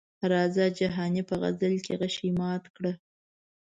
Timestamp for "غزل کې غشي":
1.41-2.29